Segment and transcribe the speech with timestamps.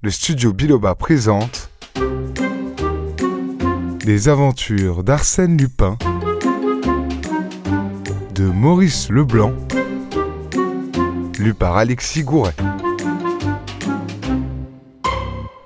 [0.00, 1.70] le studio Biloba présente
[4.04, 5.98] Les aventures d'Arsène Lupin
[8.32, 9.52] de Maurice Leblanc,
[11.40, 12.54] lu par Alexis Gouret.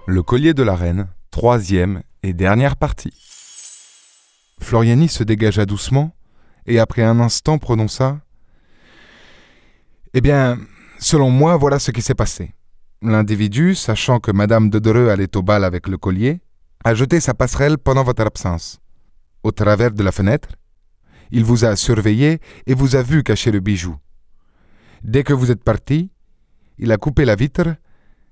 [0.06, 3.12] Le collier de la reine, troisième et dernière partie.
[4.62, 6.14] Floriani se dégagea doucement
[6.66, 8.20] et après un instant prononça
[10.14, 10.58] Eh bien,
[10.98, 12.54] selon moi, voilà ce qui s'est passé.
[13.02, 16.40] L'individu, sachant que Madame de Dreux allait au bal avec le collier,
[16.84, 18.78] a jeté sa passerelle pendant votre absence.
[19.42, 20.50] Au travers de la fenêtre,
[21.32, 23.96] il vous a surveillé et vous a vu cacher le bijou.
[25.02, 26.12] Dès que vous êtes parti,
[26.78, 27.74] il a coupé la vitre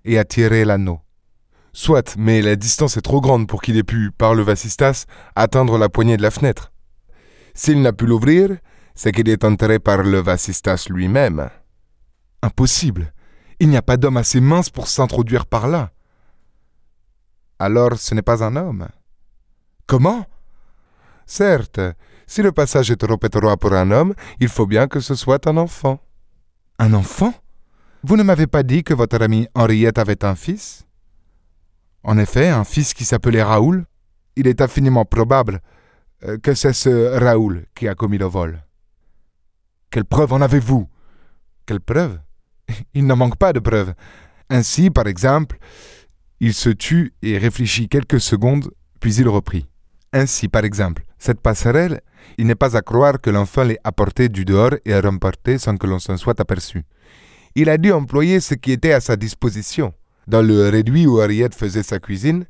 [0.05, 1.01] et a tiré l'anneau.
[1.73, 5.79] Soit, mais la distance est trop grande pour qu'il ait pu, par le vasistas, atteindre
[5.79, 6.73] la poignée de la fenêtre.
[7.55, 8.57] S'il n'a pu l'ouvrir,
[8.95, 11.51] c'est qu'il est entré par le vasistas lui-même.
[12.43, 13.13] Impossible.
[13.61, 15.91] Il n'y a pas d'homme assez mince pour s'introduire par là.
[17.59, 18.89] Alors ce n'est pas un homme.
[19.87, 20.27] Comment?
[21.27, 21.81] Certes,
[22.27, 25.47] si le passage est trop étroit pour un homme, il faut bien que ce soit
[25.47, 26.01] un enfant.
[26.79, 27.35] Un enfant?
[28.03, 30.87] Vous ne m'avez pas dit que votre amie Henriette avait un fils?
[32.03, 33.85] En effet, un fils qui s'appelait Raoul.
[34.37, 35.61] Il est infiniment probable
[36.25, 38.63] euh, que c'est ce Raoul qui a commis le vol.
[39.91, 40.89] Quelle preuve en avez-vous?
[41.67, 42.21] Quelle preuve?
[42.95, 43.95] Il n'en manque pas de preuves.
[44.49, 45.59] Ainsi, par exemple,
[46.41, 49.67] il se tut et réfléchit quelques secondes, puis il reprit.
[50.13, 52.01] Ainsi, par exemple, cette passerelle,
[52.39, 55.87] il n'est pas à croire que l'enfant l'ait apportée du dehors et remportée sans que
[55.87, 56.85] l'on s'en soit aperçu.
[57.55, 59.93] Il a dû employer ce qui était à sa disposition.
[60.27, 62.45] Dans le réduit où Henriette faisait sa cuisine,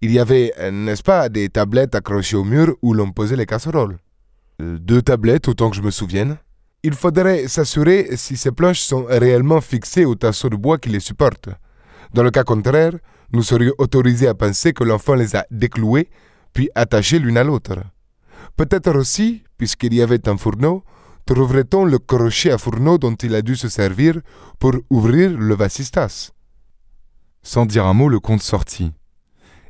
[0.00, 3.98] il y avait, n'est-ce pas, des tablettes accrochées au mur où l'on posait les casseroles.
[4.60, 6.36] Euh, deux tablettes, autant que je me souvienne.
[6.82, 11.00] Il faudrait s'assurer si ces planches sont réellement fixées au tasseau de bois qui les
[11.00, 11.50] supporte.
[12.14, 12.94] Dans le cas contraire,
[13.32, 16.08] nous serions autorisés à penser que l'enfant les a déclouées,
[16.52, 17.78] puis attachées l'une à l'autre.
[18.56, 20.82] Peut-être aussi, puisqu'il y avait un fourneau,
[21.26, 24.18] trouverait-on le crochet à fourneau dont il a dû se servir
[24.58, 26.32] pour ouvrir le vasistas.
[27.42, 28.92] Sans dire un mot, le comte sortit.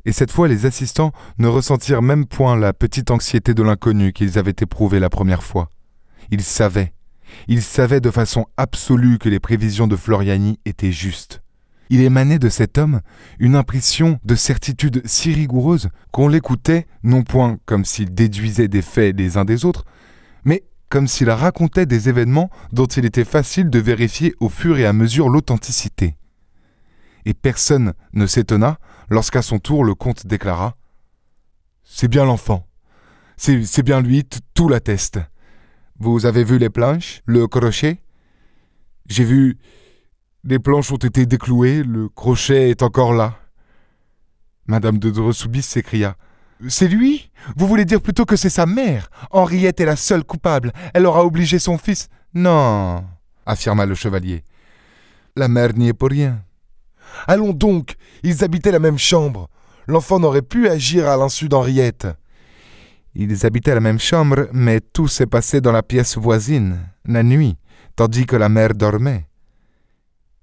[0.05, 4.39] Et cette fois, les assistants ne ressentirent même point la petite anxiété de l'inconnu qu'ils
[4.39, 5.69] avaient éprouvée la première fois.
[6.31, 6.93] Ils savaient,
[7.47, 11.41] il savait de façon absolue que les prévisions de Floriani étaient justes.
[11.89, 13.01] Il émanait de cet homme
[13.37, 19.17] une impression de certitude si rigoureuse qu'on l'écoutait non point comme s'il déduisait des faits
[19.17, 19.83] les uns des autres,
[20.45, 24.85] mais comme s'il racontait des événements dont il était facile de vérifier au fur et
[24.85, 26.15] à mesure l'authenticité.
[27.25, 28.77] Et personne ne s'étonna
[29.09, 30.77] lorsqu'à son tour le comte déclara
[31.83, 32.67] C'est bien l'enfant.
[33.37, 35.19] C'est bien lui, tout l'atteste.
[36.03, 38.01] Vous avez vu les planches, le crochet?
[39.07, 39.59] J'ai vu.
[40.43, 43.35] Les planches ont été déclouées, le crochet est encore là.
[44.65, 46.15] Madame de Dressoubis s'écria.
[46.67, 47.29] C'est lui?
[47.55, 49.11] Vous voulez dire plutôt que c'est sa mère?
[49.29, 50.73] Henriette est la seule coupable.
[50.95, 52.09] Elle aura obligé son fils.
[52.33, 53.05] Non,
[53.45, 54.43] affirma le chevalier.
[55.35, 56.43] La mère n'y est pour rien.
[57.27, 59.49] Allons donc, ils habitaient la même chambre.
[59.85, 62.07] L'enfant n'aurait pu agir à l'insu d'Henriette.
[63.13, 67.57] Ils habitaient la même chambre, mais tout s'est passé dans la pièce voisine, la nuit,
[67.95, 69.27] tandis que la mère dormait.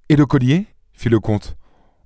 [0.08, 0.66] Et le collier?
[0.92, 1.56] fit le comte.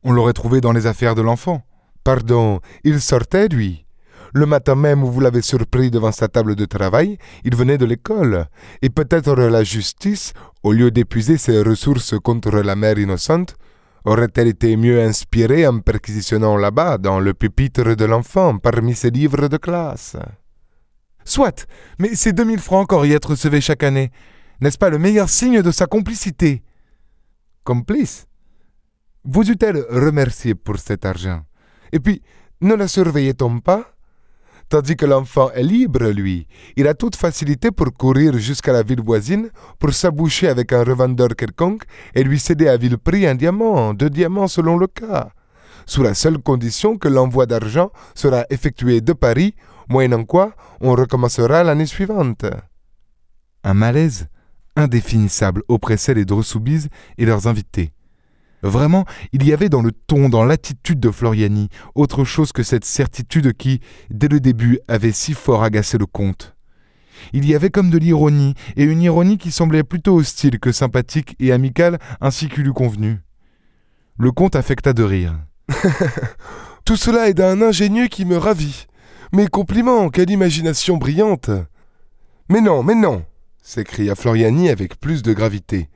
[0.05, 1.63] On l'aurait trouvé dans les affaires de l'enfant.
[2.05, 3.87] Pardon, il sortait, lui.
[4.35, 7.85] Le matin même où vous l'avez surpris devant sa table de travail, il venait de
[7.85, 8.47] l'école.
[8.81, 13.57] Et peut-être la justice, au lieu d'épuiser ses ressources contre la mère innocente,
[14.05, 19.49] aurait-elle été mieux inspirée en perquisitionnant là-bas, dans le pupitre de l'enfant, parmi ses livres
[19.49, 20.17] de classe?
[21.25, 21.67] Soit,
[21.99, 24.11] mais ces deux mille francs qu'Henriette recevait chaque année,
[24.61, 26.63] n'est-ce pas le meilleur signe de sa complicité?
[27.65, 28.27] Complice.
[29.25, 31.43] Vous eût-elle remercié pour cet argent?
[31.93, 32.23] Et puis,
[32.61, 33.95] ne la surveillait-on pas?
[34.69, 36.47] Tandis que l'enfant est libre, lui,
[36.77, 41.37] il a toute facilité pour courir jusqu'à la ville voisine, pour s'aboucher avec un revendeur
[41.37, 41.83] quelconque
[42.15, 45.29] et lui céder à vil prix un diamant, deux diamants selon le cas,
[45.85, 49.55] sous la seule condition que l'envoi d'argent sera effectué de Paris
[49.89, 52.45] moyennant quoi on recommencera l'année suivante.
[53.65, 54.29] Un malaise
[54.77, 56.89] indéfinissable oppressait les Drossoubis
[57.19, 57.93] et leurs invités.
[58.63, 62.85] Vraiment, il y avait dans le ton, dans l'attitude de Floriani, autre chose que cette
[62.85, 63.81] certitude qui,
[64.11, 66.55] dès le début, avait si fort agacé le comte.
[67.33, 71.35] Il y avait comme de l'ironie, et une ironie qui semblait plutôt hostile que sympathique
[71.41, 73.19] et amicale, ainsi qu'il eût convenu.
[74.17, 75.39] Le comte affecta de rire.
[76.85, 78.87] Tout cela est d'un ingénieux qui me ravit.
[79.35, 81.51] Mes compliments, quelle imagination brillante
[82.51, 83.25] Mais non, mais non
[83.63, 85.89] s'écria Floriani avec plus de gravité.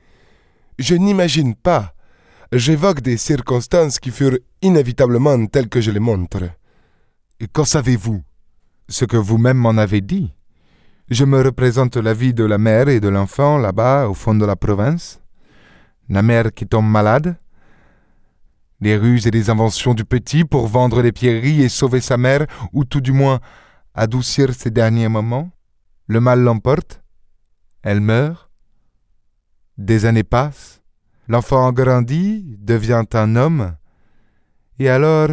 [0.79, 1.93] Je n'imagine pas.
[2.51, 6.49] j'évoque des circonstances qui furent inévitablement telles que je les montre.
[7.39, 8.23] Et qu'en savez-vous?
[8.89, 10.33] Ce que vous-même m'en avez dit.
[11.09, 14.45] Je me représente la vie de la mère et de l'enfant là-bas au fond de
[14.45, 15.21] la province.
[16.09, 17.35] La mère qui tombe malade.
[18.79, 22.45] Les ruses et les inventions du petit pour vendre les pierreries et sauver sa mère,
[22.73, 23.39] ou tout du moins
[23.95, 25.49] adoucir ses derniers moments.
[26.05, 27.01] Le mal l'emporte.
[27.81, 28.49] Elle meurt.
[29.77, 30.81] Des années passent.
[31.27, 33.75] L'enfant grandit, devient un homme.
[34.79, 35.29] Et alors...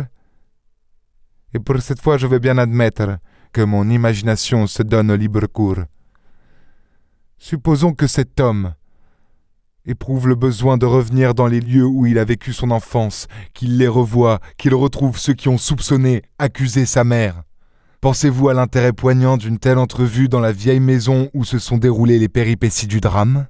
[1.52, 3.18] Et pour cette fois, je veux bien admettre
[3.52, 5.84] que mon imagination se donne libre cours.
[7.38, 8.74] Supposons que cet homme
[9.86, 13.76] éprouve le besoin de revenir dans les lieux où il a vécu son enfance, qu'il
[13.76, 17.42] les revoie, qu'il retrouve ceux qui ont soupçonné, accusé sa mère.
[18.00, 22.18] Pensez-vous à l'intérêt poignant d'une telle entrevue dans la vieille maison où se sont déroulées
[22.18, 23.46] les péripéties du drame?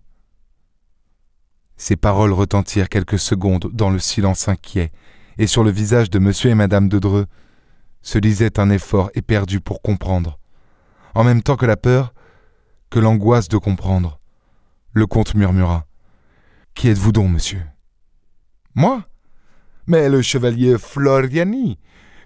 [1.77, 4.93] Ces paroles retentirent quelques secondes dans le silence inquiet,
[5.39, 7.27] et sur le visage de monsieur et madame de Dreux
[8.03, 10.39] se lisait un effort éperdu pour comprendre,
[11.15, 12.15] en même temps que la peur,
[12.91, 14.21] que l'angoisse de comprendre.
[14.93, 15.87] Le comte murmura.
[16.75, 17.63] Qui êtes-vous donc, monsieur?
[18.75, 19.05] Moi?
[19.87, 21.79] Mais le chevalier Floriani,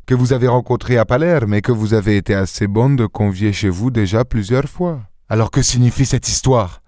[0.07, 3.53] que vous avez rencontré à Palerme et que vous avez été assez bonne de convier
[3.53, 5.03] chez vous déjà plusieurs fois.
[5.29, 6.83] Alors que signifie cette histoire?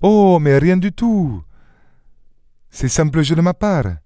[0.00, 1.42] Oh, mais rien du tout.
[2.70, 3.96] C'est simple jeu de ma part.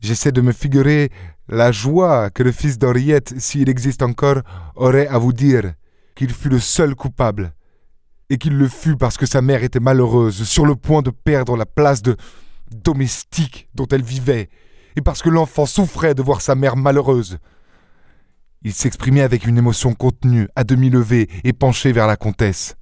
[0.00, 1.10] J'essaie de me figurer
[1.48, 4.42] la joie que le fils d'Henriette, s'il existe encore,
[4.76, 5.72] aurait à vous dire
[6.14, 7.52] qu'il fut le seul coupable,
[8.30, 11.56] et qu'il le fut parce que sa mère était malheureuse, sur le point de perdre
[11.56, 12.16] la place de
[12.70, 14.50] domestique dont elle vivait,
[14.96, 17.38] et parce que l'enfant souffrait de voir sa mère malheureuse.
[18.62, 22.76] Il s'exprimait avec une émotion contenue, à demi levée et penchée vers la comtesse.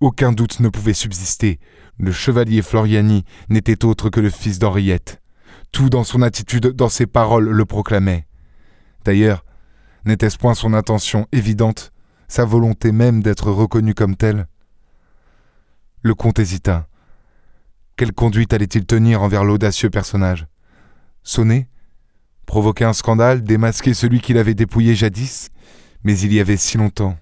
[0.00, 1.60] Aucun doute ne pouvait subsister.
[1.98, 5.20] Le chevalier Floriani n'était autre que le fils d'Henriette.
[5.70, 8.26] Tout dans son attitude, dans ses paroles, le proclamait.
[9.04, 9.44] D'ailleurs,
[10.04, 11.92] n'était-ce point son intention évidente,
[12.32, 14.46] sa volonté même d'être reconnu comme tel
[16.00, 16.88] Le comte hésita.
[17.94, 20.46] Quelle conduite allait-il tenir envers l'audacieux personnage?
[21.22, 21.68] Sonner
[22.46, 25.50] provoquer un scandale, démasquer celui qu'il avait dépouillé jadis,
[26.04, 27.18] mais il y avait si longtemps.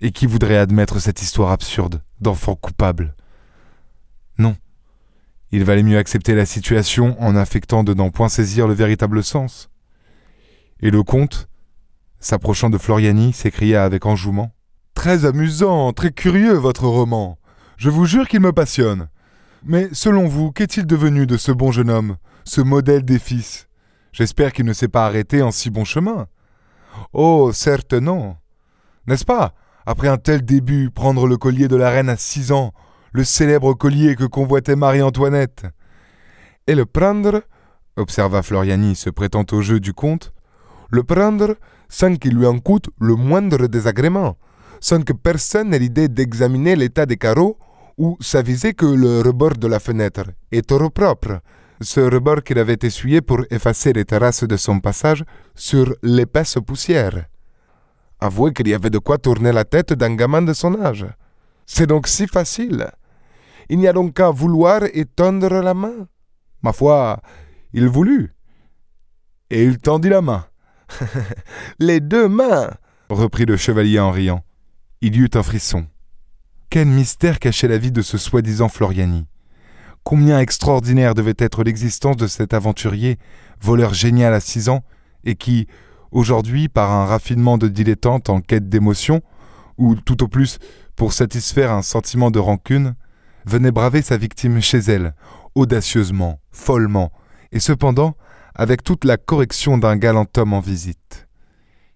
[0.00, 3.14] Et qui voudrait admettre cette histoire absurde d'enfant coupable?
[4.38, 4.56] Non.
[5.52, 9.70] Il valait mieux accepter la situation en affectant de n'en point saisir le véritable sens.
[10.80, 11.48] Et le comte,
[12.24, 14.50] s'approchant de Floriani, s'écria avec enjouement.
[14.94, 17.38] Très amusant, très curieux votre roman.
[17.76, 19.08] Je vous jure qu'il me passionne.
[19.62, 23.68] Mais selon vous, qu'est-il devenu de ce bon jeune homme, ce modèle des fils?
[24.12, 26.26] J'espère qu'il ne s'est pas arrêté en si bon chemin.
[27.12, 28.36] Oh, certes non.
[29.06, 29.52] N'est-ce pas,
[29.84, 32.72] après un tel début, prendre le collier de la reine à six ans,
[33.12, 35.66] le célèbre collier que convoitait Marie-Antoinette
[36.66, 37.42] Et le prendre,
[37.96, 40.32] observa Floriani, se prêtant au jeu du comte,
[40.90, 41.56] le prendre?
[41.88, 44.36] Sans qu'il lui en coûte le moindre désagrément,
[44.80, 47.58] sans que personne n'ait l'idée d'examiner l'état des carreaux
[47.96, 51.40] ou s'aviser que le rebord de la fenêtre est trop propre,
[51.80, 57.26] ce rebord qu'il avait essuyé pour effacer les terrasses de son passage sur l'épaisse poussière.
[58.20, 61.06] Avouez qu'il y avait de quoi tourner la tête d'un gamin de son âge.
[61.66, 62.90] C'est donc si facile.
[63.68, 66.06] Il n'y a donc qu'à vouloir et tendre la main.
[66.62, 67.20] Ma foi,
[67.72, 68.34] il voulut.
[69.50, 70.46] Et il tendit la main.
[71.78, 72.70] Les deux mains
[73.08, 74.44] reprit le chevalier en riant.
[75.00, 75.86] Il y eut un frisson.
[76.70, 79.26] Quel mystère cachait la vie de ce soi-disant Floriani
[80.02, 83.18] Combien extraordinaire devait être l'existence de cet aventurier,
[83.60, 84.84] voleur génial à six ans,
[85.24, 85.66] et qui,
[86.10, 89.22] aujourd'hui, par un raffinement de dilettante en quête d'émotion,
[89.78, 90.58] ou tout au plus
[90.96, 92.94] pour satisfaire un sentiment de rancune,
[93.46, 95.14] venait braver sa victime chez elle,
[95.54, 97.12] audacieusement, follement,
[97.52, 98.16] et cependant
[98.54, 101.26] avec toute la correction d'un galant homme en visite.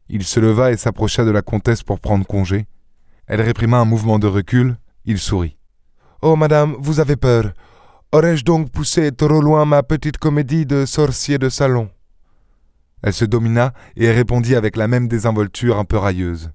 [0.09, 2.67] Il se leva et s'approcha de la comtesse pour prendre congé.
[3.27, 5.59] Elle réprima un mouvement de recul, il sourit.
[6.23, 7.53] Oh, madame, vous avez peur.
[8.11, 11.91] Aurais-je donc poussé trop loin ma petite comédie de sorcier de salon?
[13.03, 16.51] Elle se domina et répondit avec la même désinvolture un peu railleuse.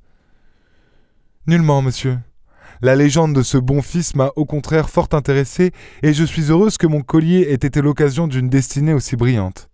[1.48, 2.18] Nullement, monsieur.
[2.82, 6.78] La légende de ce bon fils m'a au contraire fort intéressé, et je suis heureuse
[6.78, 9.70] que mon collier ait été l'occasion d'une destinée aussi brillante.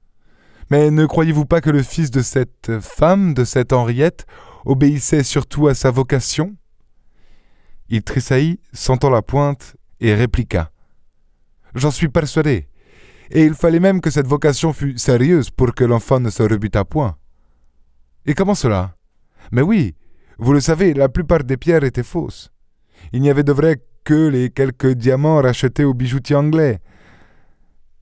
[0.70, 4.26] Mais ne croyez-vous pas que le fils de cette femme, de cette Henriette,
[4.66, 6.56] obéissait surtout à sa vocation?
[7.90, 10.72] Il tressaillit, sentant la pointe, et répliqua.
[11.74, 12.68] J'en suis persuadé.
[13.32, 16.86] Et il fallait même que cette vocation fût sérieuse pour que l'enfant ne se rebutât
[16.86, 17.18] point.
[18.26, 18.96] Et comment cela?
[19.52, 19.96] Mais oui,
[20.38, 22.52] vous le savez, la plupart des pierres étaient fausses.
[23.12, 26.80] Il n'y avait de vrai que les quelques diamants rachetés au bijoutier anglais.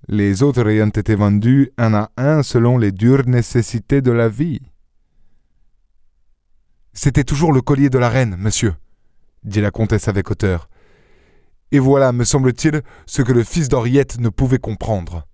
[0.08, 4.62] Les autres ayant été vendus un à un selon les dures nécessités de la vie.
[6.94, 8.76] C'était toujours le collier de la reine, monsieur,
[9.44, 10.70] dit la comtesse avec hauteur.
[11.72, 15.28] Et voilà, me semble-t-il, ce que le fils d'Henriette ne pouvait comprendre.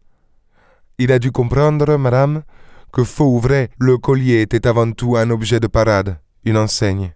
[0.98, 2.44] Il a dû comprendre, madame,
[2.92, 7.14] que faux ou vrai, le collier était avant tout un objet de parade, une enseigne.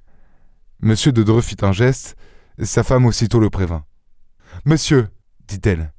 [0.79, 2.15] Monsieur de Dreux fit un geste,
[2.61, 3.85] sa femme aussitôt le prévint.
[4.65, 5.07] Monsieur,
[5.47, 5.91] dit-elle,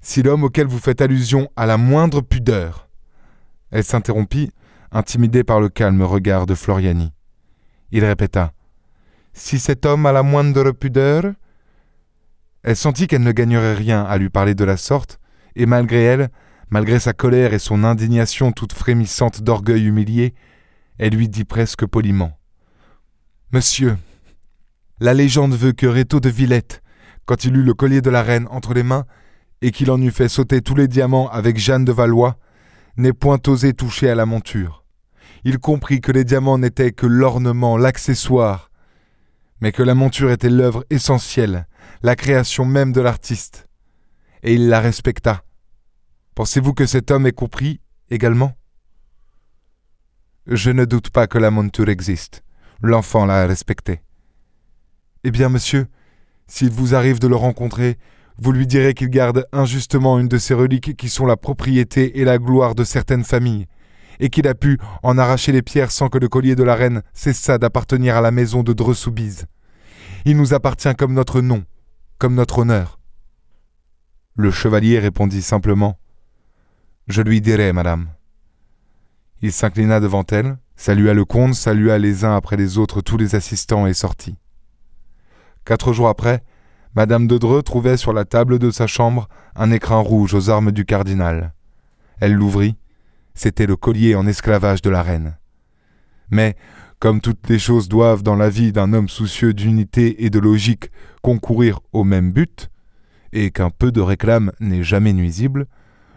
[0.00, 2.88] si l'homme auquel vous faites allusion a la moindre pudeur.
[3.70, 4.50] Elle s'interrompit,
[4.90, 7.12] intimidée par le calme regard de Floriani.
[7.92, 8.52] Il répéta.
[9.32, 11.24] Si cet homme a la moindre pudeur.
[12.62, 15.18] Elle sentit qu'elle ne gagnerait rien à lui parler de la sorte,
[15.56, 16.28] et malgré elle,
[16.68, 20.34] malgré sa colère et son indignation toute frémissante d'orgueil humilié,
[20.98, 22.38] elle lui dit presque poliment.
[23.52, 23.96] Monsieur,
[25.00, 26.82] la légende veut que Réto de Villette,
[27.24, 29.06] quand il eut le collier de la reine entre les mains,
[29.62, 32.38] et qu'il en eût fait sauter tous les diamants avec Jeanne de Valois,
[32.96, 34.84] n'ait point osé toucher à la monture.
[35.44, 38.70] Il comprit que les diamants n'étaient que l'ornement, l'accessoire,
[39.60, 41.66] mais que la monture était l'œuvre essentielle,
[42.02, 43.68] la création même de l'artiste.
[44.42, 45.42] Et il la respecta.
[46.34, 48.52] Pensez-vous que cet homme ait compris également?
[50.46, 52.42] Je ne doute pas que la monture existe.
[52.80, 54.00] L'enfant l'a respectée.
[55.24, 55.86] Eh bien, monsieur,
[56.46, 57.98] s'il vous arrive de le rencontrer,
[58.40, 62.24] vous lui direz qu'il garde injustement une de ces reliques qui sont la propriété et
[62.24, 63.66] la gloire de certaines familles,
[64.18, 67.02] et qu'il a pu en arracher les pierres sans que le collier de la reine
[67.12, 69.44] cessât d'appartenir à la maison de Dressoubise.
[70.24, 71.64] Il nous appartient comme notre nom,
[72.18, 72.98] comme notre honneur.
[74.36, 75.98] Le chevalier répondit simplement
[77.08, 78.08] Je lui dirai, madame.
[79.42, 83.34] Il s'inclina devant elle, salua le comte, salua les uns après les autres tous les
[83.34, 84.36] assistants et sortit.
[85.66, 86.42] Quatre jours après,
[86.96, 90.72] Madame de Dreux trouvait sur la table de sa chambre un écrin rouge aux armes
[90.72, 91.54] du cardinal.
[92.18, 92.76] Elle l'ouvrit.
[93.34, 95.38] C'était le collier en esclavage de la reine.
[96.30, 96.56] Mais,
[96.98, 100.90] comme toutes les choses doivent dans la vie d'un homme soucieux d'unité et de logique
[101.22, 102.70] concourir au même but,
[103.32, 105.66] et qu'un peu de réclame n'est jamais nuisible,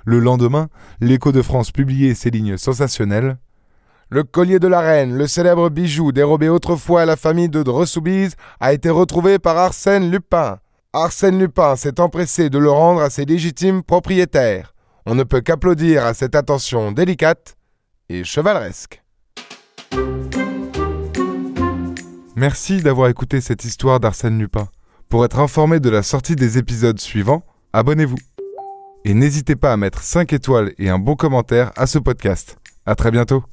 [0.05, 3.37] le lendemain, l'écho de France publiait ces lignes sensationnelles
[4.13, 8.35] le collier de la reine, le célèbre bijou dérobé autrefois à la famille de Dressoubise,
[8.59, 10.59] a été retrouvé par Arsène Lupin.
[10.95, 14.75] Arsène Lupin s'est empressé de le rendre à ses légitimes propriétaires.
[15.07, 17.55] On ne peut qu'applaudir à cette attention délicate
[18.09, 19.01] et chevaleresque.
[22.35, 24.67] Merci d'avoir écouté cette histoire d'Arsène Lupin.
[25.09, 28.17] Pour être informé de la sortie des épisodes suivants, abonnez-vous.
[29.03, 32.57] Et n'hésitez pas à mettre 5 étoiles et un bon commentaire à ce podcast.
[32.85, 33.43] À très bientôt.